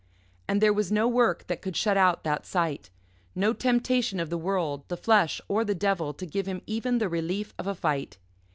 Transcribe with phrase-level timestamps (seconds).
[0.47, 2.89] And there was no work that could shut out that sight
[3.35, 7.07] no temptation of the world, the flesh, or the devil to give him even the
[7.07, 8.17] relief of a fight.